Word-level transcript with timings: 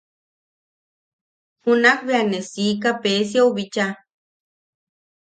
Junak 1.63 1.99
bea 2.07 2.23
ne 2.29 2.39
siika 2.49 2.91
Pesiou 3.01 3.49
bicha. 3.55 3.85